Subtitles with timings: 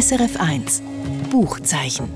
[0.00, 0.82] SRF 1
[1.28, 2.08] Buchzeichen.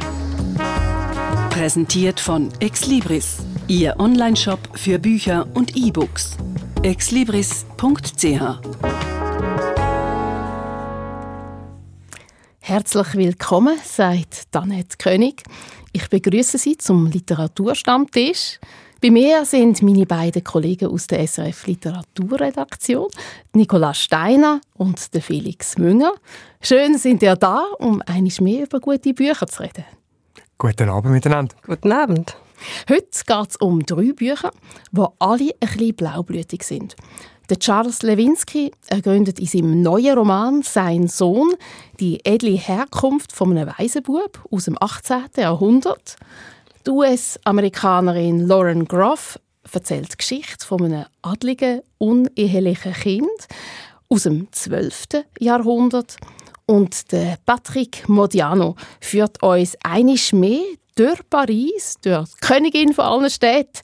[1.50, 6.37] Präsentiert von Exlibris, Ihr Onlineshop für Bücher und E-Books.
[6.84, 7.65] exlibris.ch
[12.61, 15.43] Herzlich willkommen, sagt Danette König.
[15.93, 18.61] Ich begrüße Sie zum Literaturstammtisch.
[19.03, 23.09] Bei mir sind meine beiden Kollegen aus der SRF Literaturredaktion,
[23.53, 26.12] Nicola Steiner und Felix Münger.
[26.61, 29.85] Schön sind ihr da, um einiges mehr über gute Bücher zu reden.
[30.57, 31.53] Guten Abend miteinander.
[31.67, 32.36] Guten Abend.
[32.88, 34.52] Heute geht es um drei Bücher,
[34.92, 36.94] die alle ein bisschen blaublütig sind.
[37.50, 41.52] Der Charles Lewinsky ergründet in seinem neuen Roman «Sein Sohn»
[41.98, 45.24] die edle Herkunft von einem Waisenbub aus dem 18.
[45.38, 46.16] Jahrhundert.
[46.84, 49.38] Die US-Amerikanerin Lauren Groff
[49.72, 53.28] erzählt die Geschichte von einem adligen, unehelichen Kind
[54.08, 55.24] aus dem 12.
[55.38, 56.16] Jahrhundert.
[56.66, 60.64] Und der Patrick Modiano führt uns einisch mehr
[60.97, 63.80] durch Paris, durch die Königin von allen Städten.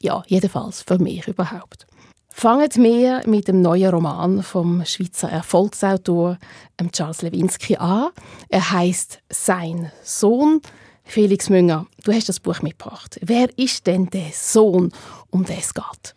[0.00, 1.88] Ja, jedenfalls für mich überhaupt.
[2.28, 6.38] Fangen wir mit dem neuen Roman vom Schweizer Erfolgsautor
[6.92, 8.10] Charles Lewinsky an.
[8.50, 10.60] Er heißt Sein Sohn.
[11.08, 13.18] Felix Münger, du hast das Buch mitgebracht.
[13.22, 14.92] Wer ist denn der Sohn,
[15.30, 16.14] um den es geht?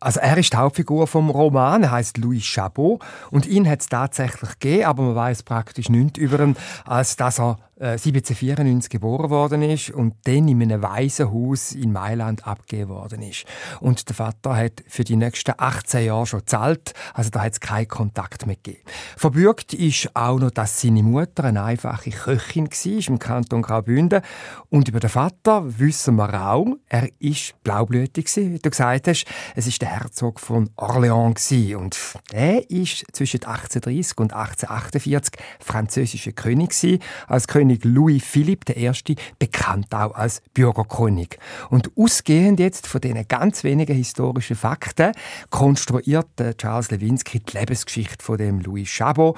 [0.00, 3.88] Also er ist die Hauptfigur vom Roman, er heißt Louis Chabot und ihn hat es
[3.88, 9.30] tatsächlich gegeben, aber man weiß praktisch nichts über ihn, als dass er 1794 äh, geboren
[9.30, 13.44] worden ist und dann in einem Waisenhaus in Mailand abgegeben worden ist.
[13.80, 17.60] Und der Vater hat für die nächsten 18 Jahre schon gezahlt, also da hat es
[17.60, 18.82] keinen Kontakt mehr gegeben.
[19.16, 24.20] Verbürgt ist auch noch, dass seine Mutter eine einfache Köchin war im Kanton Graubünden.
[24.68, 29.24] Und über den Vater wissen wir auch, er ist blaublütig wie du gesagt hast.
[29.56, 31.96] Es ist der Herzog von Orléans und
[32.32, 36.70] er ist zwischen 1830 und 1848 französischer König
[37.26, 38.90] als König König Louis Philippe I.
[39.38, 41.38] bekannt auch als Bürgerkönig.
[41.68, 45.12] Und ausgehend jetzt von diesen ganz wenigen historischen Fakten
[45.50, 46.28] konstruiert
[46.58, 49.36] Charles Lewinsky die Lebensgeschichte von dem Louis Chabot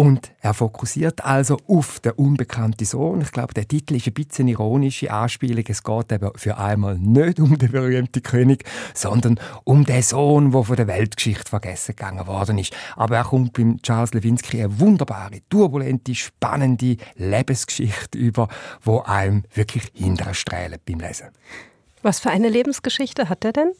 [0.00, 3.20] und er fokussiert also auf den unbekannten Sohn.
[3.20, 5.62] Ich glaube, der Titel ist ein bisschen ironische Anspielung.
[5.68, 10.64] Es geht eben für einmal nicht um den berühmten König, sondern um den Sohn, der
[10.64, 12.74] von der Weltgeschichte vergessen gegangen worden ist.
[12.96, 18.48] Aber er kommt beim Charles Lewinsky eine wunderbare, turbulente, spannende Lebensgeschichte über,
[18.82, 21.28] wo einem wirklich hinterstrahlt beim Lesen.
[22.00, 23.72] Was für eine Lebensgeschichte hat er denn?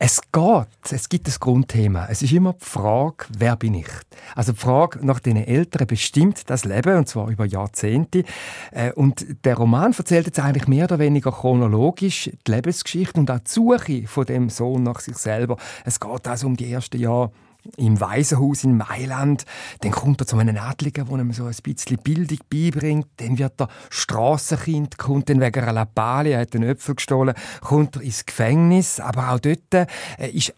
[0.00, 2.06] Es geht, es gibt das Grundthema.
[2.08, 3.88] Es ist immer die Frage, wer bin ich?
[4.36, 8.22] Also die Frage nach den Eltern bestimmt das Leben, und zwar über Jahrzehnte.
[8.70, 13.40] Äh, und der Roman erzählt jetzt eigentlich mehr oder weniger chronologisch die Lebensgeschichte und auch
[13.40, 15.56] die Suche von dem Sohn nach sich selber.
[15.84, 17.32] Es geht also um die ersten Jahre
[17.76, 19.44] im Waisenhaus in Mailand.
[19.80, 23.06] Dann kommt er zu einem Adligen, der ihm so ein bisschen Bildung beibringt.
[23.16, 27.96] Dann wird er Strassenkind, kommt dann wegen einer Lappalie, er hat den Äpfel gestohlen, kommt
[27.96, 29.00] er ins Gefängnis.
[29.00, 29.86] Aber auch dort äh,
[30.30, 30.54] ist,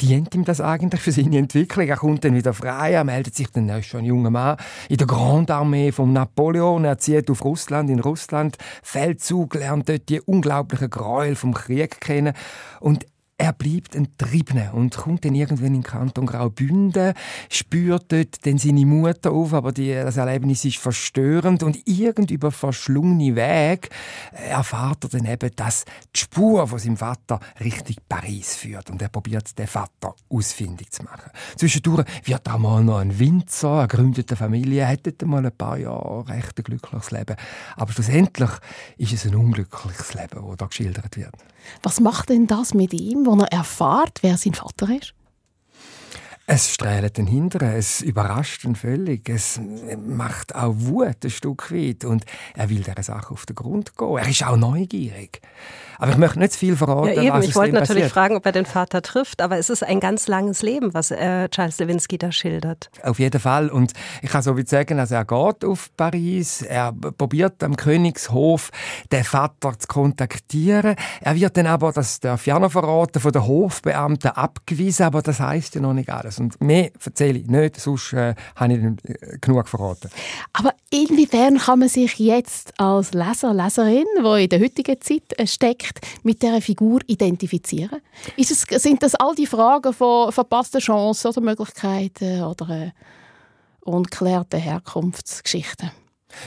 [0.00, 1.86] dient ihm das eigentlich für seine Entwicklung.
[1.86, 4.56] Er kommt dann wieder frei, er meldet sich, dann ist schon ein junger Mann,
[4.88, 6.84] in der Grande Armee von Napoleon.
[6.84, 12.34] Er zieht auf Russland, in Russland, Feldzug, lernt dort die unglaublichen Gräuel vom Krieg kennen.
[12.80, 13.06] Und
[13.40, 17.14] er bleibt ein Triebener und kommt dann irgendwann in den Kanton Graubünden,
[17.48, 22.50] spürt dort dann seine Mutter auf, aber die, das Erlebnis ist verstörend und irgend über
[22.50, 23.88] verschlungene Weg
[24.32, 29.08] erfahrt er dann eben, dass die Spur von seinem Vater Richtung Paris führt und er
[29.08, 31.30] probiert den Vater ausfindig zu machen.
[31.56, 35.52] Zwischendurch wird er mal noch ein Winzer, er gründet eine Familie, hat dort mal ein
[35.52, 37.36] paar Jahre recht ein glückliches Leben,
[37.76, 38.50] aber schlussendlich
[38.98, 41.34] ist es ein unglückliches Leben, das da geschildert wird.
[41.82, 45.14] Was macht denn das mit ihm, wenn er erfährt, wer sein Vater ist?
[46.52, 49.60] Es strahlt den Hinteren, es überrascht ihn völlig, es
[50.04, 52.24] macht auch Wut ein Stück weit und
[52.56, 54.16] er will dieser Sache auf den Grund gehen.
[54.16, 55.40] Er ist auch neugierig.
[56.00, 57.14] Aber ich möchte nicht zu viel verraten.
[57.14, 57.42] Ja, eben.
[57.42, 58.12] ich wollte natürlich passiert.
[58.12, 61.48] fragen, ob er den Vater trifft, aber es ist ein ganz langes Leben, was äh,
[61.50, 62.90] Charles Lewinsky da schildert.
[63.02, 63.68] Auf jeden Fall.
[63.68, 63.92] Und
[64.22, 68.70] ich kann so wie sagen, also er geht auf Paris, er probiert am Königshof
[69.12, 70.96] den Vater zu kontaktieren.
[71.20, 75.20] Er wird dann aber, das darf ich auch noch verraten, von den Hofbeamten abgewiesen, aber
[75.20, 76.39] das heißt ja noch nicht alles.
[76.40, 80.10] Und mehr erzähle ich nicht, sonst äh, habe ich äh, genug verraten.
[80.52, 85.90] Aber inwiefern kann man sich jetzt als Leser, Leserin, die in der heutigen Zeit steckt,
[85.90, 88.00] Gesicht mit dieser Figur identifizieren?
[88.36, 92.90] Es, sind das all die Fragen von verpassten Chancen oder Möglichkeiten oder äh,
[93.80, 95.90] unklärten Herkunftsgeschichten?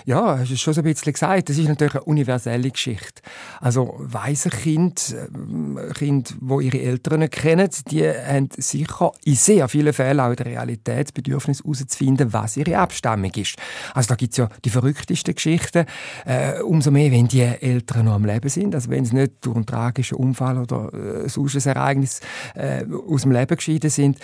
[0.06, 1.50] Ja, hast du schon so ein bisschen gesagt.
[1.50, 3.22] Das ist natürlich eine universelle Geschichte.
[3.60, 9.94] Also weise Kind, äh, Kind, wo ihre Eltern kennen, die haben sicher in sehr vielen
[9.94, 13.56] Fällen auch in der Realität das Bedürfnis herauszufinden, was ihre Abstammung ist.
[13.94, 15.86] Also da gibt es ja die verrücktesten Geschichten.
[16.26, 18.76] Äh, umso mehr, wenn die Eltern noch am Leben sind.
[18.76, 22.22] Also wenn sie nicht durch einen tragischen Unfall oder äh, sonst ein Ereignis
[22.56, 24.18] äh, aus dem Leben geschieden sind.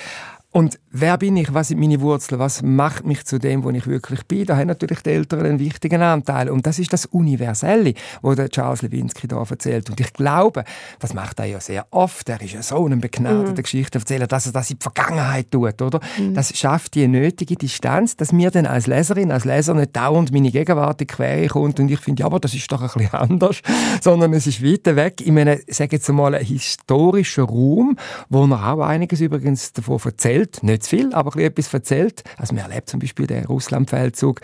[0.51, 1.53] Und wer bin ich?
[1.53, 2.39] Was sind meine Wurzeln?
[2.39, 4.45] Was macht mich zu dem, wo ich wirklich bin?
[4.45, 6.49] Da haben natürlich die Eltern einen wichtigen Anteil.
[6.49, 7.93] Und das ist das Universelle,
[8.23, 9.91] was der Charles Lewinsky da erzählt.
[9.91, 10.63] Und ich glaube,
[10.97, 12.27] das macht er ja sehr oft.
[12.29, 13.61] Er ist ja so ein begnadeter mhm.
[13.61, 15.99] Geschichtenerzähler, dass er das in die Vergangenheit tut, oder?
[16.17, 16.33] Mhm.
[16.33, 20.49] Das schafft die nötige Distanz, dass mir dann als Leserin, als Leser nicht dauernd meine
[20.49, 23.61] Gegenwart in Quere kommt und ich finde, ja, aber das ist doch ein bisschen anders,
[24.01, 27.97] sondern es ist weiter weg in einem, sage jetzt mal, historischen Raum,
[28.29, 32.23] wo er auch einiges übrigens davon erzählt erzählt, nicht zu viel, aber etwas erzählt.
[32.37, 34.41] Also man erlebt zum Beispiel den Russlandfeldzug.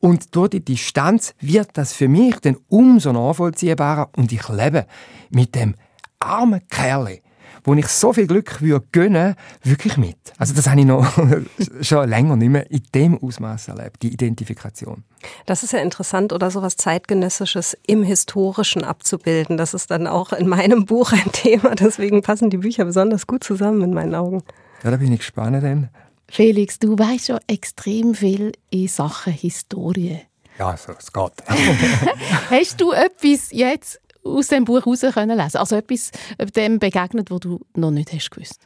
[0.00, 4.86] Und durch die Distanz wird das für mich dann umso nachvollziehbarer und ich lebe
[5.30, 5.74] mit dem
[6.20, 7.20] armen Kerl,
[7.64, 10.18] wo ich so viel Glück würde gönnen, wirklich mit.
[10.36, 11.10] Also das habe ich noch
[11.80, 15.04] schon länger nicht mehr in dem Ausmaß erlebt, die Identifikation.
[15.46, 19.56] Das ist ja interessant, oder sowas zeitgenössisches im Historischen abzubilden.
[19.56, 21.74] Das ist dann auch in meinem Buch ein Thema.
[21.74, 24.42] Deswegen passen die Bücher besonders gut zusammen in meinen Augen.
[24.84, 25.62] Ja, da bin ich gespannt.
[25.62, 25.88] Dann.
[26.28, 30.20] Felix, du weißt schon extrem viel in Sachen Historie.
[30.58, 31.32] Ja, so, es geht.
[32.50, 35.56] Hast du etwas jetzt aus dem Buch heraus können lesen?
[35.56, 36.10] Also etwas
[36.54, 38.60] dem begegnet, wo du noch nicht hast gewusst?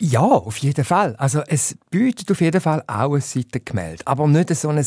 [0.00, 1.14] Ja, auf jeden Fall.
[1.16, 4.84] Also es bietet auf jeden Fall auch ein Seitengemälde, aber nicht so ein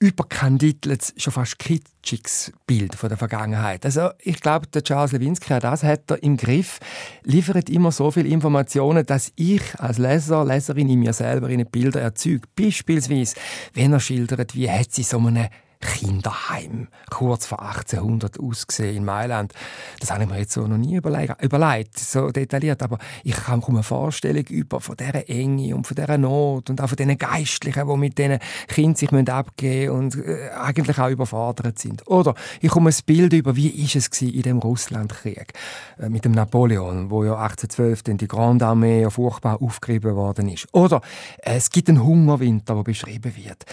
[0.00, 3.84] überkandideltes, schon fast kitschiges Bild von der Vergangenheit.
[3.84, 6.80] Also ich glaube, der Charles Lewinsky, das hat er im Griff,
[7.22, 12.00] liefert immer so viele Informationen, dass ich als Leser, Leserin in mir selber in Bilder
[12.00, 12.48] erzeuge.
[12.56, 13.36] Beispielsweise,
[13.74, 15.50] wenn er schildert, wie hat sie so eine
[15.80, 19.54] Kinderheim, kurz vor 1800 ausgesehen in Mailand.
[19.98, 23.68] Das habe ich mir jetzt so noch nie überlegt, so detailliert, aber ich kann mir
[23.68, 27.88] eine Vorstellung über von dieser Enge und von dieser Not und auch von diesen Geistlichen,
[27.88, 28.38] die mit diesen
[28.68, 32.06] Kindern sich abgeben und äh, eigentlich auch überfordert sind.
[32.06, 35.52] Oder ich komme ein Bild über, wie ist es in dem Russlandkrieg
[35.98, 40.48] äh, mit dem Napoleon, wo ja 1812 dann die Grande Armee ja furchtbar aufgerieben worden
[40.48, 40.66] ist.
[40.72, 41.00] Oder
[41.38, 43.64] äh, es gibt einen Hungerwinter, der beschrieben wird.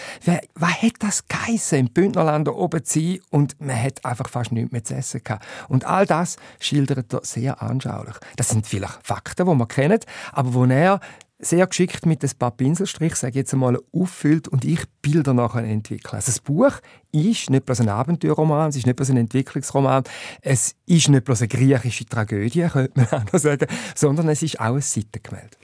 [0.54, 4.94] was hat das geheißen Bündnerland oben sein und man hat einfach fast nichts mehr zu
[4.94, 5.44] essen gehabt.
[5.68, 8.14] Und all das schildert er sehr anschaulich.
[8.36, 11.00] Das sind vielleicht Fakten, die man kennt, aber wo er
[11.40, 15.64] sehr geschickt mit ein paar Pinselstrich, sage ich jetzt einmal, auffüllt und ich Bilder nachher
[15.64, 16.12] entwickle.
[16.12, 16.70] Also das Buch
[17.10, 20.04] ist nicht bloß ein Abenteuerroman, es ist nicht bloß ein Entwicklungsroman,
[20.40, 23.66] es ist nicht bloß eine griechische Tragödie, könnte man auch noch sagen,
[23.96, 25.56] sondern es ist auch ein Seitengemälde.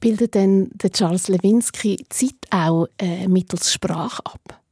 [0.00, 4.62] Bildet denn der Charles Lewinsky Zeit auch äh, mittels Sprache ab?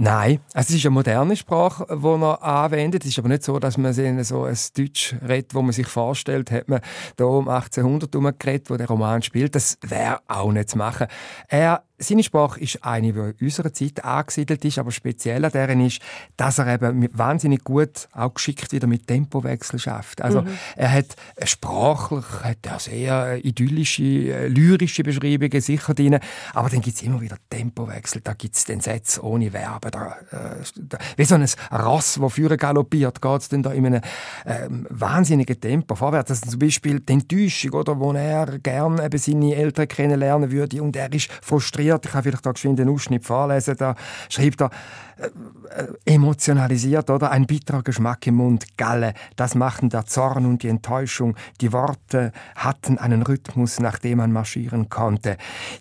[0.00, 3.02] Nein, also es ist eine moderne Sprache, die er anwendet.
[3.02, 6.52] Es ist aber nicht so, dass man so ein Deutsch redet, wo man sich vorstellt,
[6.52, 6.80] hat man
[7.16, 9.56] da um 1800 herum geredet, wo der Roman spielt.
[9.56, 11.08] Das wäre auch nicht zu machen.
[11.48, 15.84] Er seine Sprache ist eine, die in unserer Zeit angesiedelt ist, aber speziell an deren
[15.84, 16.00] ist,
[16.36, 20.22] dass er eben wahnsinnig gut, auch geschickt wieder mit Tempowechsel schafft.
[20.22, 20.48] Also mhm.
[20.76, 26.20] er hat sprachlich hat er sehr idyllische, äh, lyrische Beschreibungen sicher drin,
[26.54, 28.20] aber dann gibt es immer wieder Tempowechsel.
[28.22, 29.87] Da gibt es den Sätze ohne Verben.
[29.90, 33.86] Da, äh, da, wie so ein Ross, das führen galoppiert, geht es dann da in
[33.86, 34.02] einem
[34.44, 36.30] äh, wahnsinnigen Tempo vorwärts.
[36.30, 40.96] Also zum Beispiel die Enttäuschung, oder, wo er gerne eben seine Eltern kennenlernen würde und
[40.96, 42.04] er ist frustriert.
[42.06, 43.76] Ich kann vielleicht da geschwind den Ausschnitt vorlesen.
[43.76, 43.94] Da
[44.28, 44.70] schreibt er, äh,
[46.04, 47.30] emotionalisiert, oder?
[47.30, 49.14] Ein bitterer Geschmack im Mund, Galle.
[49.36, 51.36] Das machten der Zorn und die Enttäuschung.
[51.60, 55.36] Die Worte hatten einen Rhythmus, nach dem man marschieren konnte.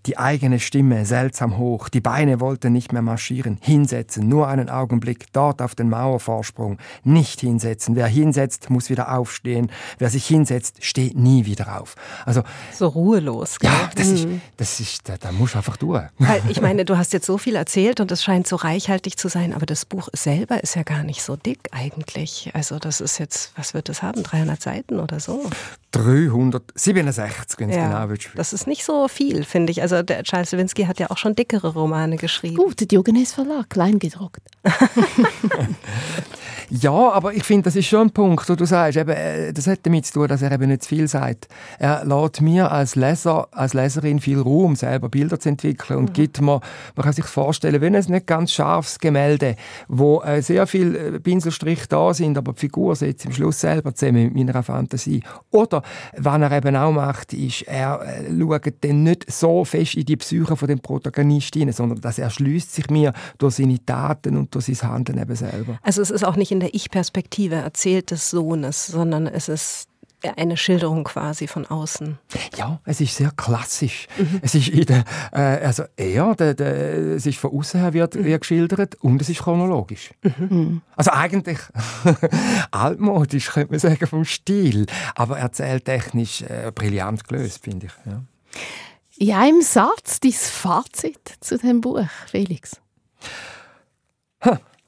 [0.06, 1.89] Die eigene Stimme seltsam hoch.
[1.89, 3.58] Die Beine wollten nicht mehr marschieren.
[3.62, 6.77] Hinsetzen, nur einen Augenblick, dort auf den Mauervorsprung.
[7.03, 7.96] Nicht hinsetzen.
[7.96, 9.72] Wer hinsetzt, muss wieder aufstehen.
[9.98, 11.96] Wer sich hinsetzt, steht nie wieder auf.
[12.25, 13.60] Also, so ruhelos.
[13.60, 13.72] Gell?
[13.72, 14.13] Ja, das mhm.
[14.13, 14.27] ist,
[14.58, 16.03] das ist, da, da muss einfach durch.
[16.50, 19.53] Ich meine, du hast jetzt so viel erzählt und es scheint so reichhaltig zu sein,
[19.53, 22.51] aber das Buch selber ist ja gar nicht so dick eigentlich.
[22.53, 25.50] Also das ist jetzt, was wird das haben, 300 Seiten oder so?
[25.91, 28.29] 367, wenn es ja, genau willst.
[28.36, 29.81] Das ist nicht so viel, finde ich.
[29.81, 32.57] Also der Charles Lewinsky hat ja auch schon dickere Romane geschrieben.
[32.57, 34.41] Gut, der Diogenes Verlag, klein gedruckt.
[36.69, 39.67] Ja, aber ich finde, das ist schon ein Punkt, wo du sagst, eben, äh, das
[39.67, 41.47] hat damit zu tun, dass er eben nicht zu viel sagt.
[41.79, 46.13] Er lässt mir als Leser, als Leserin viel Raum, selber Bilder zu entwickeln und mhm.
[46.13, 46.59] gibt mir,
[46.95, 49.55] man kann sich vorstellen, wenn es nicht ganz scharfes Gemälde,
[49.88, 54.33] wo äh, sehr viele Pinselstriche da sind, aber die Figur setzt im Schluss selber zusammen
[54.33, 55.24] mit meiner Fantasie.
[55.51, 55.83] Oder,
[56.17, 60.17] was er eben auch macht, ist, er äh, schaut dann nicht so fest in die
[60.17, 64.65] Psyche von dem Protagonisten, sondern dass er schließt sich mir durch seine Taten und durch
[64.65, 65.79] sein Handeln eben selber.
[65.81, 69.89] Also es ist auch nicht in der Ich-Perspektive erzählt des Sohnes, sondern es ist
[70.35, 72.17] eine Schilderung quasi von außen.
[72.55, 74.07] Ja, es ist sehr klassisch.
[74.17, 74.39] Mhm.
[74.41, 78.25] Es ist der, äh, also eher, der, der, es ist von außen her wird, mhm.
[78.25, 80.15] wird geschildert und es ist chronologisch.
[80.23, 80.81] Mhm.
[80.95, 81.59] Also eigentlich
[82.71, 87.91] altmodisch könnte man sagen vom Stil, aber erzähltechnisch äh, brillant gelöst, finde ich.
[88.11, 88.23] Ja.
[89.17, 92.81] In einem Satz dein Fazit zu dem Buch, Felix.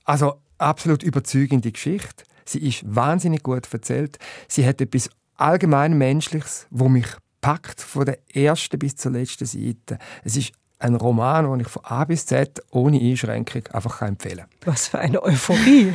[0.03, 2.23] Also absolut überzeugende Geschichte.
[2.45, 4.17] Sie ist wahnsinnig gut erzählt.
[4.47, 7.07] Sie hat etwas allgemein Menschliches, wo mich
[7.41, 9.97] packt von der ersten bis zur letzten Seite.
[10.23, 14.74] Es ist ein Roman, den ich von A bis Z ohne Einschränkung einfach empfehlen kann.
[14.74, 15.93] Was für eine Euphorie!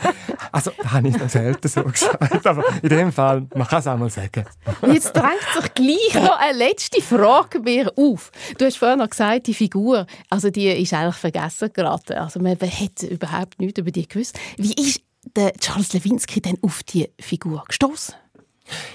[0.52, 3.86] also, das habe ich noch selten so gesagt, aber in dem Fall, man kann es
[3.86, 4.44] auch mal sagen.
[4.86, 8.30] Jetzt drängt sich gleich noch eine letzte Frage mir auf.
[8.58, 12.12] Du hast vorhin noch gesagt, die Figur, also die ist eigentlich vergessen geraten.
[12.12, 14.38] Also man hat überhaupt nichts über die gewusst.
[14.58, 15.00] Wie ist
[15.34, 18.14] der Charles Lewinsky denn auf die Figur gestoßen?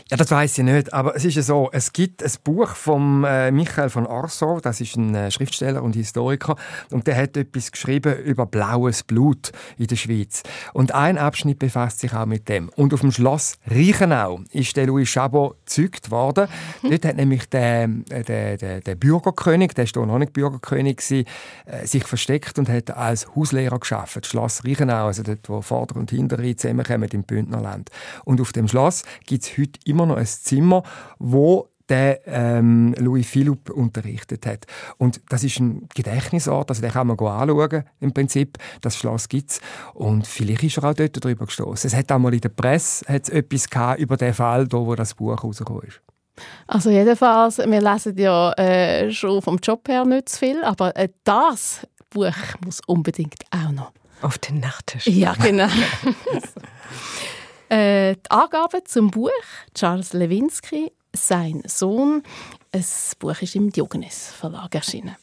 [0.09, 3.23] Ja, das weiß ich nicht, aber es ist ja so, es gibt ein Buch von
[3.23, 6.55] äh, Michael von Arso, das ist ein äh, Schriftsteller und Historiker,
[6.89, 10.43] und der hat etwas geschrieben über blaues Blut in der Schweiz.
[10.73, 12.69] Und ein Abschnitt befasst sich auch mit dem.
[12.75, 16.47] Und auf dem Schloss Reichenau ist der Louis Chabot gezeugt worden.
[16.81, 16.89] Mhm.
[16.89, 21.25] Dort hat nämlich der, äh, der, der, der Bürgerkönig, der ist noch nicht Bürgerkönig gewesen,
[21.65, 24.25] äh, sich versteckt und hat als Hauslehrer geschafft.
[24.25, 27.89] Schloss Reichenau, also dort, wo Vorder- und Hinterrhein zusammenkommen im Bündnerland.
[28.25, 30.83] Und auf dem Schloss gibt es heute immer noch ein Zimmer,
[31.19, 34.65] wo der ähm, Louis Philippe unterrichtet hat.
[34.97, 38.57] Und das ist ein Gedächtnisort, also den kann man anschauen, im Prinzip.
[38.79, 39.61] Das Schloss gibt es.
[39.93, 41.89] Und vielleicht ist er auch dort drüber gestoßen.
[41.89, 45.13] Es hat auch mal in der Presse etwas gehabt über den Fall, da, wo das
[45.13, 46.01] Buch rausgekommen ist.
[46.65, 51.09] Also jedenfalls, wir lesen ja äh, schon vom Job her nicht zu viel, aber äh,
[51.25, 53.91] das Buch muss unbedingt auch noch
[54.21, 55.07] auf den Nachttisch.
[55.07, 55.67] Ja, genau.
[57.71, 59.29] Äh, die Angaben zum Buch
[59.73, 62.21] Charles Lewinsky, sein Sohn.
[62.73, 62.85] Ein
[63.17, 65.15] Buch ist im Diogenes Verlag erschienen.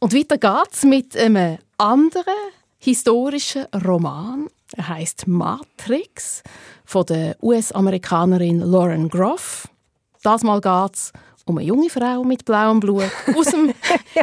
[0.00, 2.34] Und weiter geht's mit einem anderen
[2.78, 4.48] historischen Roman.
[4.76, 6.42] Er heißt Matrix
[6.84, 9.68] von der US-Amerikanerin Lauren Groff.
[10.24, 11.12] Das Mal geht's
[11.46, 13.04] um eine junge Frau mit blauem Blut
[13.36, 13.72] aus dem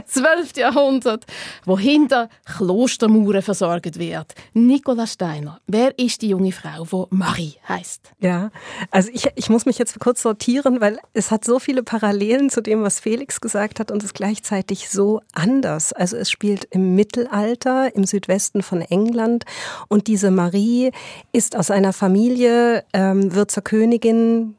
[0.05, 0.57] 12.
[0.57, 1.25] Jahrhundert,
[1.67, 4.33] die hinter Klostermauern versorgt wird.
[4.53, 8.11] Nicola Steiner, wer ist die junge Frau, die Marie heißt?
[8.19, 8.51] Ja,
[8.89, 12.61] also ich, ich muss mich jetzt kurz sortieren, weil es hat so viele Parallelen zu
[12.61, 15.93] dem, was Felix gesagt hat und es gleichzeitig so anders.
[15.93, 19.45] Also es spielt im Mittelalter im Südwesten von England
[19.87, 20.91] und diese Marie
[21.31, 24.55] ist aus einer Familie, ähm, wird zur Königin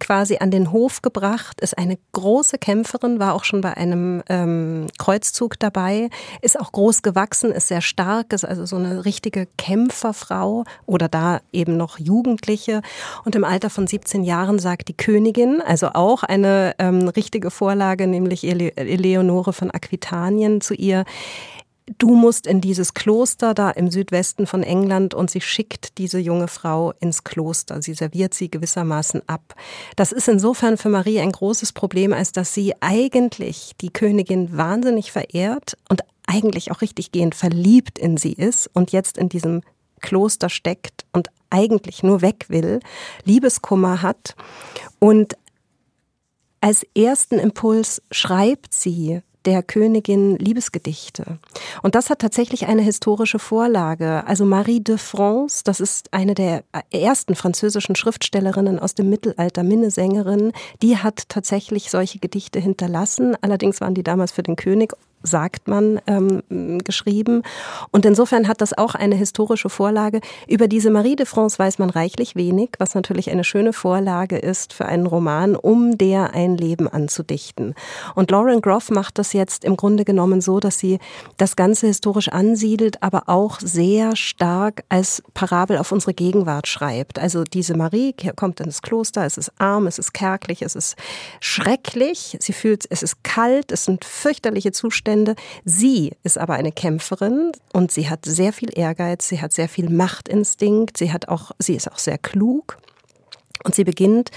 [0.00, 4.86] quasi an den Hof gebracht, ist eine große Kämpferin, war auch schon bei einem ähm,
[4.98, 6.10] Kreuzzug dabei,
[6.40, 11.40] ist auch groß gewachsen, ist sehr stark, ist also so eine richtige Kämpferfrau oder da
[11.52, 12.82] eben noch Jugendliche.
[13.24, 18.06] Und im Alter von 17 Jahren sagt die Königin, also auch eine ähm, richtige Vorlage,
[18.06, 21.04] nämlich Eleonore von Aquitanien zu ihr,
[21.98, 26.48] du musst in dieses Kloster da im Südwesten von England und sie schickt diese junge
[26.48, 27.82] Frau ins Kloster.
[27.82, 29.54] Sie serviert sie gewissermaßen ab.
[29.96, 35.12] Das ist insofern für Marie ein großes Problem, als dass sie eigentlich die Königin wahnsinnig
[35.12, 39.60] verehrt und eigentlich auch richtig gehend verliebt in sie ist und jetzt in diesem
[40.00, 42.80] Kloster steckt und eigentlich nur weg will,
[43.24, 44.34] Liebeskummer hat
[44.98, 45.36] und
[46.60, 51.38] als ersten Impuls schreibt sie der Königin Liebesgedichte.
[51.82, 54.26] Und das hat tatsächlich eine historische Vorlage.
[54.26, 60.52] Also Marie de France, das ist eine der ersten französischen Schriftstellerinnen aus dem Mittelalter, Minnesängerin,
[60.82, 63.36] die hat tatsächlich solche Gedichte hinterlassen.
[63.40, 64.92] Allerdings waren die damals für den König
[65.24, 66.42] sagt man, ähm,
[66.84, 67.42] geschrieben.
[67.90, 70.20] Und insofern hat das auch eine historische Vorlage.
[70.46, 74.72] Über diese Marie de France weiß man reichlich wenig, was natürlich eine schöne Vorlage ist
[74.72, 77.74] für einen Roman, um der ein Leben anzudichten.
[78.14, 80.98] Und Lauren Groff macht das jetzt im Grunde genommen so, dass sie
[81.38, 87.18] das Ganze historisch ansiedelt, aber auch sehr stark als Parabel auf unsere Gegenwart schreibt.
[87.18, 90.96] Also diese Marie kommt ins Kloster, es ist arm, es ist kärglich, es ist
[91.40, 95.34] schrecklich, sie fühlt, es ist kalt, es sind fürchterliche Zustände, Zustände.
[95.64, 99.88] Sie ist aber eine Kämpferin und sie hat sehr viel Ehrgeiz, sie hat sehr viel
[99.90, 102.78] Machtinstinkt, sie hat auch, sie ist auch sehr klug.
[103.62, 104.30] Und sie beginnt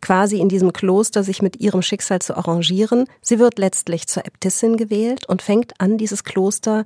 [0.00, 3.04] quasi in diesem Kloster sich mit ihrem Schicksal zu arrangieren.
[3.20, 6.84] Sie wird letztlich zur Äbtissin gewählt und fängt an, dieses Kloster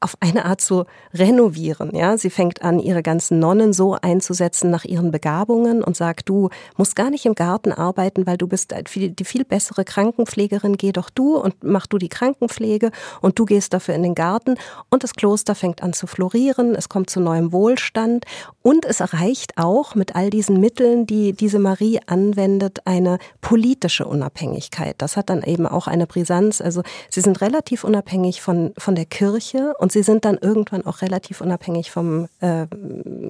[0.00, 1.94] auf eine Art zu renovieren.
[1.94, 6.48] Ja, sie fängt an, ihre ganzen Nonnen so einzusetzen nach ihren Begabungen und sagt, du
[6.76, 10.78] musst gar nicht im Garten arbeiten, weil du bist die viel bessere Krankenpflegerin.
[10.78, 12.90] Geh doch du und mach du die Krankenpflege
[13.20, 14.56] und du gehst dafür in den Garten.
[14.88, 16.74] Und das Kloster fängt an zu florieren.
[16.74, 18.24] Es kommt zu neuem Wohlstand
[18.62, 24.94] und es erreicht auch mit all diesen Mitteln, die diese Marie anwendet, eine politische Unabhängigkeit.
[24.98, 26.62] Das hat dann eben auch eine Brisanz.
[26.62, 30.86] Also sie sind relativ unabhängig von von der Kirche und und sie sind dann irgendwann
[30.86, 32.66] auch relativ unabhängig vom äh,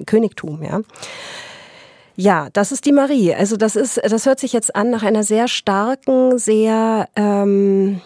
[0.05, 0.81] Königtum, ja.
[2.15, 3.33] Ja, das ist die Marie.
[3.33, 7.99] Also das ist, das hört sich jetzt an nach einer sehr starken, sehr ähm,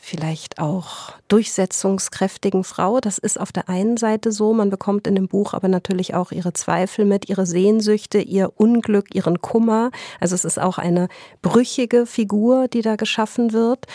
[0.00, 3.00] vielleicht auch durchsetzungskräftigen Frau.
[3.00, 4.52] Das ist auf der einen Seite so.
[4.52, 9.14] Man bekommt in dem Buch aber natürlich auch ihre Zweifel mit, ihre Sehnsüchte, ihr Unglück,
[9.14, 9.90] ihren Kummer.
[10.20, 11.08] Also es ist auch eine
[11.40, 13.86] brüchige Figur, die da geschaffen wird.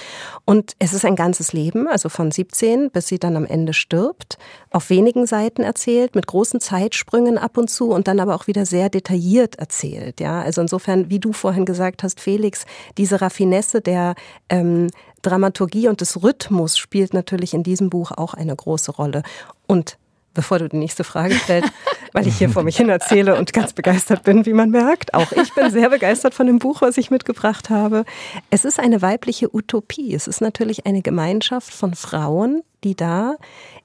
[0.46, 4.40] Und es ist ein ganzes Leben, also von 17 bis sie dann am Ende stirbt,
[4.72, 8.66] auf wenigen Seiten erzählt, mit großen Zeitsprüngen ab und zu und dann aber auch wieder
[8.66, 10.20] sehr detailliert erzählt.
[10.20, 12.66] Ja, also insofern, wie du vorhin gesagt hast, Felix,
[12.98, 14.16] diese Raffinesse der
[14.50, 14.88] ähm,
[15.22, 19.24] Dramaturgie und des Rhythmus spielt natürlich in diesem Buch auch eine große Rolle.
[19.68, 19.98] Und
[20.38, 21.72] bevor du die nächste Frage stellst,
[22.14, 25.14] weil ich hier vor mich hin erzähle und ganz begeistert bin, wie man merkt.
[25.14, 28.06] Auch ich bin sehr begeistert von dem Buch, was ich mitgebracht habe.
[28.50, 30.14] Es ist eine weibliche Utopie.
[30.14, 33.36] Es ist natürlich eine Gemeinschaft von Frauen, die da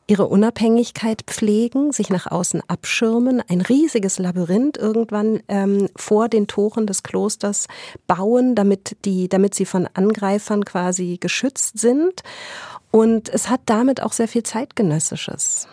[0.06, 6.86] ihre Unabhängigkeit pflegen, sich nach außen abschirmen, ein riesiges Labyrinth irgendwann ähm, vor den Toren
[6.86, 7.66] des Klosters
[8.06, 12.22] bauen, damit die, damit sie von Angreifern quasi geschützt sind.
[12.92, 15.66] Und es hat damit auch sehr viel zeitgenössisches.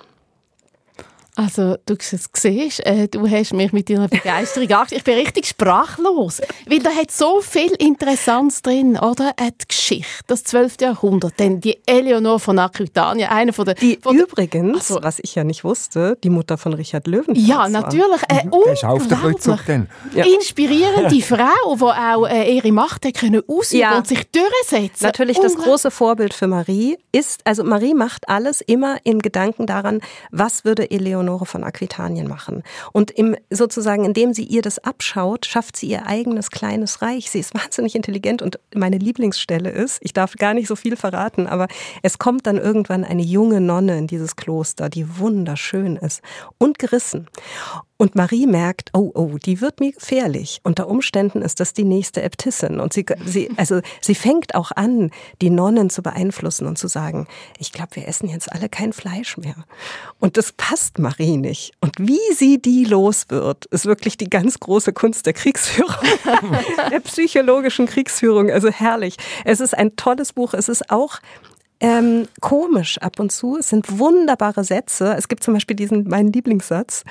[1.39, 4.91] Also, du siehst, äh, du hast mich mit deiner Begeisterung angeschaut.
[4.91, 6.41] Ich bin richtig sprachlos.
[6.67, 9.29] Weil da hat so viel Interessantes drin, oder?
[9.37, 10.81] Äh, die Geschichte, das 12.
[10.81, 13.75] Jahrhundert, dann die Eleonore von Aquitania, eine von der...
[13.75, 17.69] Die von übrigens, also, was ich ja nicht wusste, die Mutter von Richard Löwenthal Ja,
[17.69, 18.21] natürlich.
[18.27, 18.53] Äh, mhm.
[18.83, 19.89] Auf der dann.
[20.13, 20.25] Ja.
[20.25, 23.97] Inspirierende Frau, die auch äh, ihre Macht hat können ausüben ja.
[23.97, 25.05] und sich durchsetzen.
[25.05, 30.01] Natürlich das große Vorbild für Marie ist, also Marie macht alles immer in Gedanken daran,
[30.31, 32.63] was würde Eleonore Eleonore von Aquitanien machen.
[32.91, 37.29] Und im, sozusagen, indem sie ihr das abschaut, schafft sie ihr eigenes kleines Reich.
[37.29, 41.47] Sie ist wahnsinnig intelligent und meine Lieblingsstelle ist, ich darf gar nicht so viel verraten,
[41.47, 41.67] aber
[42.01, 46.21] es kommt dann irgendwann eine junge Nonne in dieses Kloster, die wunderschön ist
[46.57, 47.27] und gerissen.
[48.01, 50.61] Und Marie merkt, oh, oh, die wird mir gefährlich.
[50.63, 52.79] Unter Umständen ist das die nächste Äbtissin.
[52.79, 57.27] Und sie, sie, also, sie fängt auch an, die Nonnen zu beeinflussen und zu sagen,
[57.57, 59.65] ich glaube, wir essen jetzt alle kein Fleisch mehr.
[60.17, 61.73] Und das passt Marie nicht.
[61.81, 65.93] Und wie sie die los wird, ist wirklich die ganz große Kunst der Kriegsführung,
[66.91, 68.49] der psychologischen Kriegsführung.
[68.49, 69.17] Also herrlich.
[69.43, 70.53] Es ist ein tolles Buch.
[70.53, 71.19] Es ist auch
[71.79, 73.57] ähm, komisch ab und zu.
[73.57, 75.15] Es sind wunderbare Sätze.
[75.17, 77.03] Es gibt zum Beispiel diesen, meinen Lieblingssatz.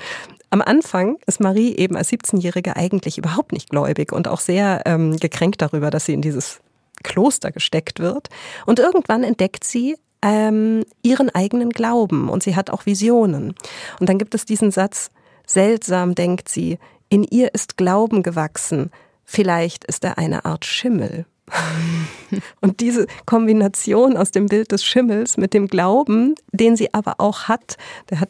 [0.51, 5.17] Am Anfang ist Marie eben als 17-Jährige eigentlich überhaupt nicht gläubig und auch sehr ähm,
[5.17, 6.59] gekränkt darüber, dass sie in dieses
[7.03, 8.29] Kloster gesteckt wird.
[8.65, 13.55] Und irgendwann entdeckt sie ähm, ihren eigenen Glauben und sie hat auch Visionen.
[13.99, 15.11] Und dann gibt es diesen Satz,
[15.45, 16.77] seltsam denkt sie,
[17.09, 18.91] in ihr ist Glauben gewachsen,
[19.23, 21.25] vielleicht ist er eine Art Schimmel.
[22.61, 27.43] Und diese Kombination aus dem Bild des Schimmels mit dem Glauben, den sie aber auch
[27.43, 27.77] hat,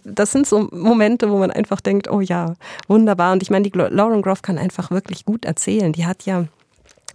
[0.03, 2.53] das sind so Momente, wo man einfach denkt, oh ja,
[2.87, 3.33] wunderbar.
[3.33, 5.93] Und ich meine, die Lauren Groff kann einfach wirklich gut erzählen.
[5.93, 6.45] Die hat ja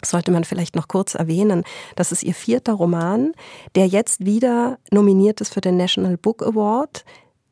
[0.06, 1.64] sollte man vielleicht noch kurz erwähnen.
[1.96, 3.32] Das ist ihr vierter Roman,
[3.74, 7.04] der jetzt wieder nominiert ist für den National Book Award.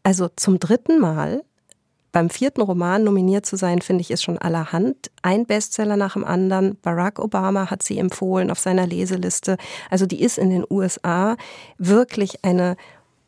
[0.03, 1.45] Also zum dritten Mal
[2.12, 5.11] beim vierten Roman nominiert zu sein, finde ich, ist schon allerhand.
[5.22, 6.77] Ein Bestseller nach dem anderen.
[6.83, 9.57] Barack Obama hat sie empfohlen auf seiner Leseliste.
[9.90, 11.37] Also die ist in den USA
[11.79, 12.77] wirklich eine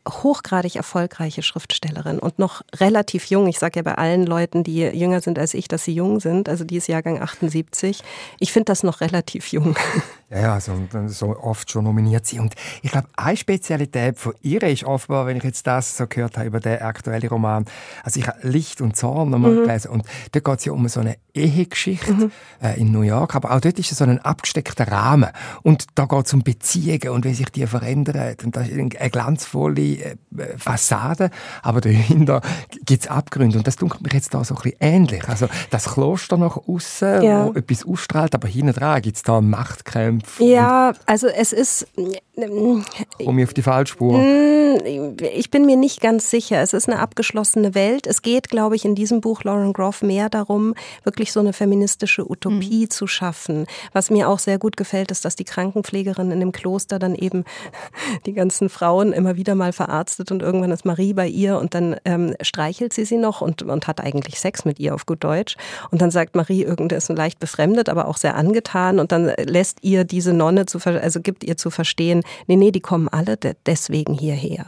[0.09, 3.47] hochgradig erfolgreiche Schriftstellerin und noch relativ jung.
[3.47, 6.49] Ich sage ja bei allen Leuten, die jünger sind als ich, dass sie jung sind.
[6.49, 8.03] Also die ist Jahrgang 78.
[8.39, 9.77] Ich finde das noch relativ jung.
[10.31, 10.73] Ja, ja so,
[11.07, 12.41] so oft schon nominiert sie.
[12.41, 16.37] Und ich glaube, eine Spezialität von ihr ist offenbar, wenn ich jetzt das so gehört
[16.37, 17.67] habe über den aktuellen Roman,
[18.03, 19.67] also ich habe Licht und Zorn nochmal mhm.
[19.67, 22.31] gelesen und da geht es ja um so eine Ehegeschichte mhm.
[22.61, 25.31] äh, in New York, aber auch dort ist es so ein abgesteckter Rahmen
[25.63, 29.11] und da geht es um Beziehungen und wie sich die verändern und da ist eine
[29.11, 30.17] glanzvolle äh,
[30.57, 31.31] Fassade,
[31.63, 32.41] aber dahinter
[32.85, 35.29] gibt es Abgründe und das tut mir jetzt da so ein bisschen ähnlich.
[35.29, 37.47] Also das Kloster nach außen, ja.
[37.47, 41.87] wo etwas ausstrahlt, aber hinten dran gibt es da Machtkämpfe ja, also es ist,
[42.37, 44.19] um mich auf die Falschspur?
[44.19, 46.61] Mm, ich bin mir nicht ganz sicher.
[46.61, 48.07] Es ist eine abgeschlossene Welt.
[48.07, 52.29] Es geht, glaube ich, in diesem Buch Lauren Groff mehr darum, wirklich so eine feministische
[52.29, 52.91] Utopie mhm.
[52.91, 53.67] zu schaffen.
[53.93, 57.45] Was mir auch sehr gut gefällt, ist, dass die Krankenpflegerin in dem Kloster dann eben
[58.27, 61.97] die ganzen Frauen immer wieder mal verarztet und irgendwann ist Marie bei ihr und dann
[62.05, 65.57] ähm, streichelt sie sie noch und, und hat eigentlich Sex mit ihr auf gut Deutsch.
[65.91, 69.79] Und dann sagt Marie, irgendwer ist leicht befremdet, aber auch sehr angetan und dann lässt
[69.83, 74.15] ihr diese Nonne zu, also gibt ihr zu verstehen, nee, nee, die kommen alle deswegen
[74.15, 74.67] hierher.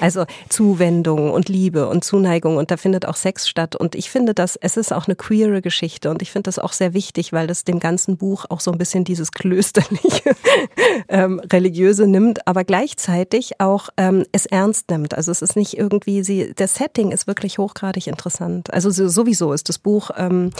[0.00, 3.76] Also Zuwendung und Liebe und Zuneigung und da findet auch Sex statt.
[3.76, 6.72] Und ich finde das, es ist auch eine queere Geschichte und ich finde das auch
[6.72, 10.34] sehr wichtig, weil das dem ganzen Buch auch so ein bisschen dieses klösterliche,
[11.08, 15.14] ähm, religiöse nimmt, aber gleichzeitig auch ähm, es ernst nimmt.
[15.14, 18.72] Also es ist nicht irgendwie, sie, der Setting ist wirklich hochgradig interessant.
[18.72, 20.50] Also sowieso ist das Buch ähm,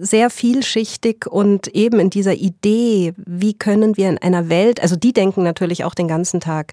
[0.00, 5.12] sehr vielschichtig und eben in dieser Idee, wie können wir in einer Welt, also die
[5.12, 6.72] denken natürlich auch den ganzen Tag,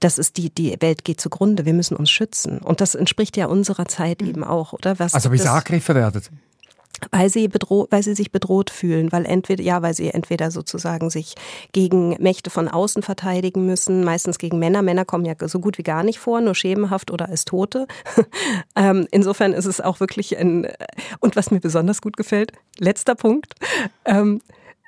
[0.00, 2.58] das ist die, die Welt geht zugrunde, wir müssen uns schützen.
[2.58, 4.28] Und das entspricht ja unserer Zeit mhm.
[4.28, 4.98] eben auch, oder?
[4.98, 6.22] Was also wie sie angegriffen werden
[7.10, 11.10] weil sie bedroht, weil sie sich bedroht fühlen, weil entweder ja, weil sie entweder sozusagen
[11.10, 11.34] sich
[11.72, 14.82] gegen Mächte von außen verteidigen müssen, meistens gegen Männer.
[14.82, 17.86] Männer kommen ja so gut wie gar nicht vor, nur schemenhaft oder als Tote.
[18.76, 20.68] ähm, insofern ist es auch wirklich ein
[21.20, 23.54] und was mir besonders gut gefällt, letzter Punkt.
[24.04, 24.40] Ähm,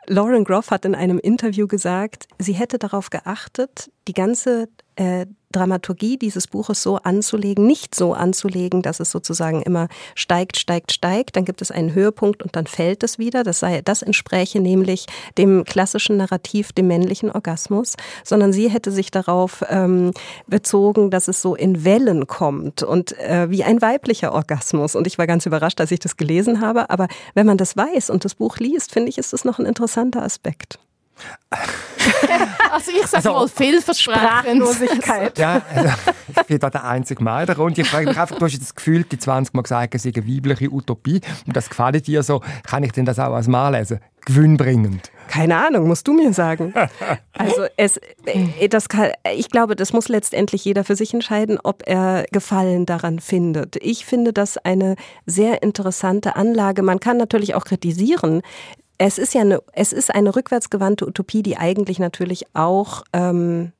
[0.09, 6.19] Lauren Groff hat in einem Interview gesagt, sie hätte darauf geachtet, die ganze äh, Dramaturgie
[6.19, 11.45] dieses Buches so anzulegen, nicht so anzulegen, dass es sozusagen immer steigt, steigt, steigt, dann
[11.45, 13.42] gibt es einen Höhepunkt und dann fällt es wieder.
[13.42, 15.07] Das sei, das entspräche nämlich
[15.38, 20.12] dem klassischen Narrativ, dem männlichen Orgasmus, sondern sie hätte sich darauf ähm,
[20.47, 24.95] bezogen, dass es so in Wellen kommt und äh, wie ein weiblicher Orgasmus.
[24.95, 26.90] Und ich war ganz überrascht, als ich das gelesen habe.
[26.90, 29.66] Aber wenn man das weiß und das Buch liest, finde ich, ist das noch ein
[29.66, 30.79] interessanter Aspekt.
[32.71, 35.39] also ich sage also, mal Vielversprechenslosigkeit.
[35.39, 35.91] ja, also,
[36.29, 37.81] ich bin da der einzige Mal in der Runde.
[37.81, 40.27] Ich frage mich einfach, du hast das Gefühl, die 20 Mal gesagt, es sei eine
[40.27, 42.43] weibliche Utopie und das gefällt dir so.
[42.65, 44.01] Kann ich denn das auch als Mal lesen?
[44.27, 45.13] Gewinnbringend.
[45.29, 46.75] Keine Ahnung, musst du mir sagen.
[47.39, 51.83] Also es, äh, das kann, ich glaube, das muss letztendlich jeder für sich entscheiden, ob
[51.87, 53.77] er Gefallen daran findet.
[53.83, 56.83] Ich finde das eine sehr interessante Anlage.
[56.83, 58.41] Man kann natürlich auch kritisieren,
[58.99, 63.73] es ist ja eine, es ist eine rückwärtsgewandte Utopie, die eigentlich natürlich auch ähm,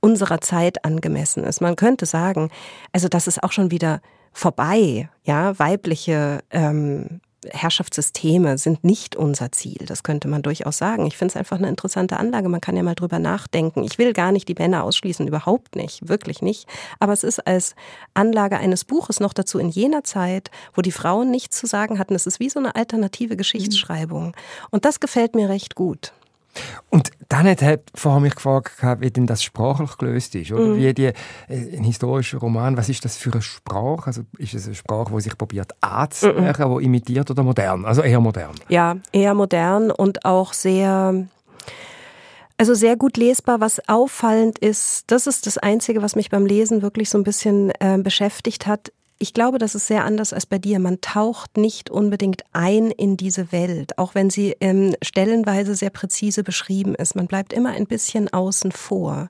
[0.00, 1.60] unserer Zeit angemessen ist.
[1.60, 2.50] Man könnte sagen,
[2.92, 4.00] also das ist auch schon wieder
[4.32, 9.84] vorbei, ja, weibliche ähm, Herrschaftssysteme sind nicht unser Ziel.
[9.86, 11.06] Das könnte man durchaus sagen.
[11.06, 12.48] Ich finde es einfach eine interessante Anlage.
[12.48, 13.82] Man kann ja mal drüber nachdenken.
[13.82, 16.68] Ich will gar nicht die Männer ausschließen, überhaupt nicht, wirklich nicht.
[16.98, 17.74] Aber es ist als
[18.14, 22.14] Anlage eines Buches noch dazu in jener Zeit, wo die Frauen nichts zu sagen hatten.
[22.14, 24.34] Es ist wie so eine alternative Geschichtsschreibung.
[24.70, 26.12] Und das gefällt mir recht gut.
[26.90, 30.52] Und dann hat er vorher mich gefragt, wie denn das sprachlich gelöst ist.
[30.52, 30.66] Oder?
[30.66, 30.76] Mhm.
[30.76, 31.14] Wie die, äh,
[31.48, 34.06] ein historischer Roman, was ist das für eine Sprache?
[34.06, 36.78] Also ist es eine Sprache, die sich probiert anzuhören, mhm.
[36.78, 37.84] die imitiert oder modern?
[37.84, 38.54] Also eher modern?
[38.68, 41.26] Ja, eher modern und auch sehr...
[42.58, 46.80] Also sehr gut lesbar, was auffallend ist, das ist das Einzige, was mich beim Lesen
[46.80, 50.58] wirklich so ein bisschen äh, beschäftigt hat, ich glaube, das ist sehr anders als bei
[50.58, 50.80] dir.
[50.80, 56.42] Man taucht nicht unbedingt ein in diese Welt, auch wenn sie ähm, stellenweise sehr präzise
[56.42, 57.14] beschrieben ist.
[57.14, 59.28] Man bleibt immer ein bisschen außen vor,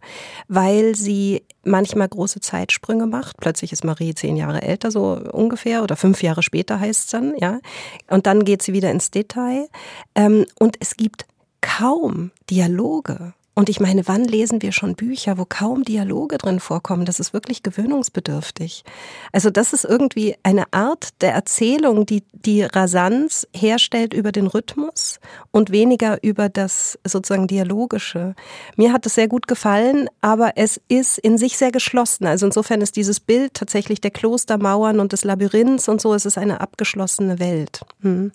[0.48, 3.36] weil sie manchmal große Zeitsprünge macht.
[3.36, 7.34] Plötzlich ist Marie zehn Jahre älter, so ungefähr, oder fünf Jahre später heißt es dann,
[7.36, 7.60] ja.
[8.08, 9.68] Und dann geht sie wieder ins Detail.
[10.14, 11.26] Ähm, und es gibt
[11.60, 13.34] kaum Dialoge.
[13.54, 17.04] Und ich meine, wann lesen wir schon Bücher, wo kaum Dialoge drin vorkommen?
[17.04, 18.82] Das ist wirklich gewöhnungsbedürftig.
[19.30, 25.20] Also das ist irgendwie eine Art der Erzählung, die die Rasanz herstellt über den Rhythmus
[25.50, 28.34] und weniger über das sozusagen Dialogische.
[28.76, 32.24] Mir hat es sehr gut gefallen, aber es ist in sich sehr geschlossen.
[32.24, 36.38] Also insofern ist dieses Bild tatsächlich der Klostermauern und des Labyrinths und so, es ist
[36.38, 37.82] eine abgeschlossene Welt.
[38.00, 38.32] Hm.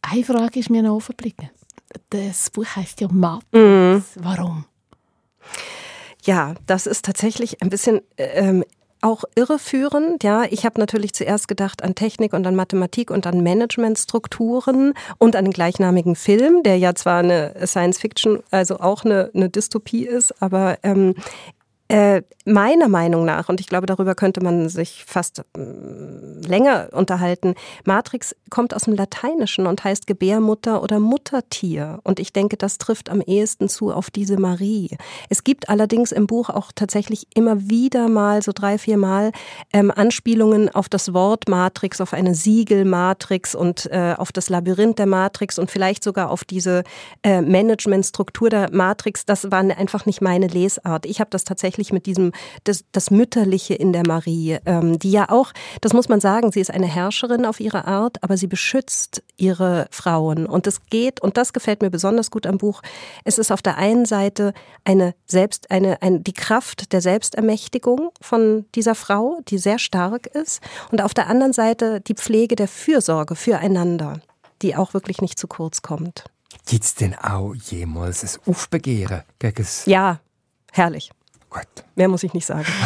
[0.00, 1.50] Eine Frage ist mir noch aufgeblieben
[2.10, 3.46] das Buch heißt ja Matrix.
[3.52, 4.02] Mhm.
[4.16, 4.64] Warum?
[6.24, 8.64] Ja, das ist tatsächlich ein bisschen ähm,
[9.00, 10.24] auch irreführend.
[10.24, 15.36] Ja, ich habe natürlich zuerst gedacht an Technik und an Mathematik und an Managementstrukturen und
[15.36, 20.06] an den gleichnamigen Film, der ja zwar eine Science Fiction, also auch eine, eine Dystopie
[20.06, 21.14] ist, aber ähm,
[21.90, 27.54] Äh, meiner Meinung nach, und ich glaube, darüber könnte man sich fast äh, länger unterhalten,
[27.84, 32.00] Matrix kommt aus dem Lateinischen und heißt Gebärmutter oder Muttertier.
[32.04, 34.96] Und ich denke, das trifft am ehesten zu auf diese Marie.
[35.30, 39.32] Es gibt allerdings im Buch auch tatsächlich immer wieder mal, so drei, vier Mal,
[39.72, 45.06] ähm, Anspielungen auf das Wort Matrix, auf eine Siegelmatrix und äh, auf das Labyrinth der
[45.06, 46.84] Matrix und vielleicht sogar auf diese
[47.22, 49.24] äh, Managementstruktur der Matrix.
[49.24, 51.06] Das war einfach nicht meine Lesart.
[51.06, 52.32] Ich habe das tatsächlich tatsächlich mit diesem,
[52.64, 56.60] das, das Mütterliche in der Marie, ähm, die ja auch, das muss man sagen, sie
[56.60, 60.46] ist eine Herrscherin auf ihre Art, aber sie beschützt ihre Frauen.
[60.46, 62.82] Und es geht, und das gefällt mir besonders gut am Buch,
[63.24, 64.52] es ist auf der einen Seite
[64.84, 70.60] eine Selbst, eine, eine, die Kraft der Selbstermächtigung von dieser Frau, die sehr stark ist,
[70.90, 74.20] und auf der anderen Seite die Pflege der Fürsorge füreinander,
[74.62, 76.24] die auch wirklich nicht zu kurz kommt.
[76.66, 79.86] Gibt es denn auch jemals ein Aufbegehren gegen das?
[79.86, 80.20] Ja,
[80.72, 81.10] herrlich.
[81.50, 81.84] Gut.
[81.94, 82.66] Mehr muss ich nicht sagen.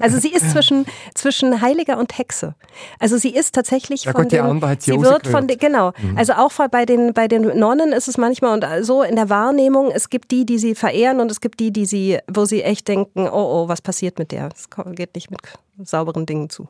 [0.00, 2.54] Also sie ist zwischen, zwischen Heiliger und Hexe.
[2.98, 5.92] Also sie ist tatsächlich ja, von Gott, den, sie, sie wird von den, genau.
[6.00, 6.16] Mhm.
[6.16, 9.90] Also auch bei den bei den Nonnen ist es manchmal und so in der Wahrnehmung.
[9.90, 12.88] Es gibt die, die sie verehren und es gibt die, die sie, wo sie echt
[12.88, 14.50] denken, oh oh, was passiert mit der?
[14.54, 15.40] Es geht nicht mit
[15.84, 16.68] sauberen Dingen zu.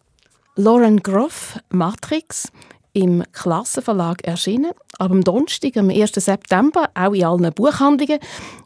[0.56, 2.50] Lauren Groff, Matrix,
[2.98, 4.72] im Klassenverlag erschienen.
[4.98, 6.14] Am Donnerstag, am 1.
[6.14, 8.18] September, auch in allen Buchhandlungen.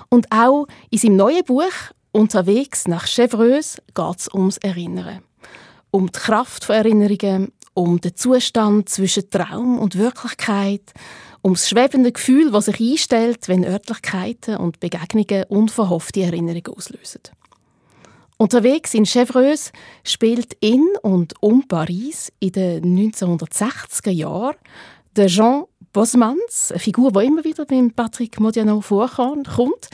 [0.09, 1.65] Und auch in seinem neuen Buch
[2.13, 5.19] «Unterwegs nach Chevreuse» geht es ums Erinnern.
[5.91, 10.93] Um die Kraft von Erinnerungen, um den Zustand zwischen Traum und Wirklichkeit,
[11.43, 17.23] ums schwebende Gefühl, das sich einstellt, wenn Örtlichkeiten und Begegnungen unverhoffte Erinnerungen auslösen.
[18.37, 19.73] Unterwegs in Chevreuse
[20.05, 24.57] spielt in und um Paris in den 1960er Jahren
[25.17, 29.89] der Jean Bosmans, eine Figur, die immer wieder beim Patrick Modiano vorkommt,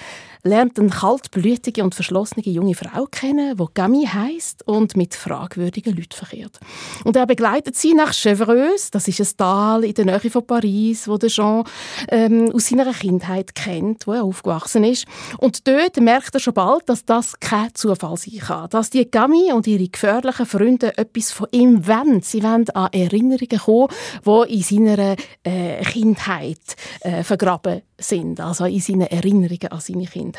[0.44, 6.12] lernt eine kaltblütige und verschlossene junge Frau kennen, die Camille heisst und mit fragwürdigen Leuten
[6.12, 6.60] verkehrt.
[7.04, 11.08] Und er begleitet sie nach Chevreuse, das ist ein Tal in der Nähe von Paris,
[11.08, 11.64] wo der Jean
[12.08, 15.06] ähm, aus seiner Kindheit kennt, wo er aufgewachsen ist.
[15.38, 19.54] Und dort merkt er schon bald, dass das kein Zufall sein kann, dass die Camille
[19.54, 22.20] und ihre gefährlichen Freunde etwas von ihm wollen.
[22.20, 23.88] Sie wollen an Erinnerungen kommen,
[24.26, 26.58] die in seiner äh, Kindheit
[27.00, 30.33] äh, vergraben sind, also in seinen Erinnerungen an seine Kindheit.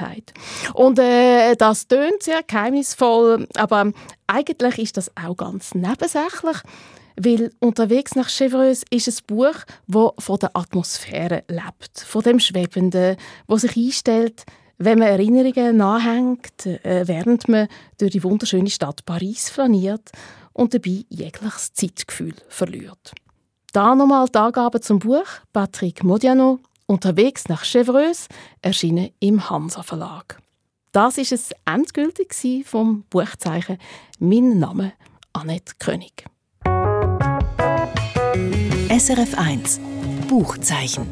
[0.74, 3.92] Und äh, das tönt sehr geheimnisvoll, aber
[4.28, 6.58] eigentlich ist das auch ganz nebensächlich,
[7.18, 9.56] weil «Unterwegs nach Chevreuse» ist ein Buch,
[9.88, 14.44] das von der Atmosphäre lebt, von dem Schwebenden, wo sich einstellt,
[14.78, 20.12] wenn man Erinnerungen nachhängt, äh, während man durch die wunderschöne Stadt Paris flaniert
[20.54, 23.14] und dabei jegliches Zeitgefühl verliert.
[23.72, 28.28] Da nochmal die Angaben zum Buch Patrick Modiano Unterwegs nach Chevreuse,
[28.62, 30.40] erschienen im Hansa Verlag.
[30.92, 33.78] Das ist es endgültig vom Buchzeichen
[34.20, 34.94] Mein Name
[35.34, 36.26] Annette König.
[38.90, 39.80] SRF 1
[40.30, 41.08] Buchzeichen.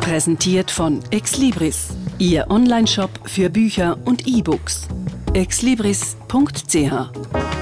[0.00, 4.88] Präsentiert von Exlibris, Ihr Onlineshop für Bücher und E-Books.
[5.34, 7.61] exlibris.ch